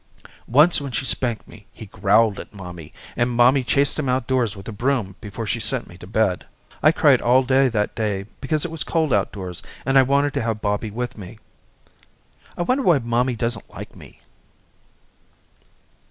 Once 0.47 0.81
when 0.81 0.91
she 0.91 1.05
spanked 1.05 1.47
me 1.47 1.67
he 1.71 1.85
growled 1.85 2.39
at 2.39 2.51
mommy, 2.51 2.91
and 3.15 3.29
mommy 3.29 3.63
chased 3.63 3.99
him 3.99 4.09
outdoors 4.09 4.55
with 4.55 4.67
a 4.67 4.71
broom 4.71 5.15
before 5.21 5.45
she 5.45 5.59
sent 5.59 5.85
me 5.85 5.95
to 5.95 6.07
bed. 6.07 6.43
I 6.81 6.91
cried 6.91 7.21
all 7.21 7.43
day 7.43 7.67
that 7.67 7.93
day 7.93 8.25
because 8.39 8.65
it 8.65 8.71
was 8.71 8.83
cold 8.83 9.13
outdoors 9.13 9.61
and 9.85 9.99
I 9.99 10.01
wanted 10.01 10.33
to 10.33 10.41
have 10.41 10.59
Bobby 10.59 10.89
with 10.89 11.19
me. 11.19 11.37
I 12.57 12.63
wonder 12.63 12.83
why 12.83 12.97
mommy 12.97 13.35
doesn't 13.35 13.69
like 13.69 13.95
me? 13.95 14.21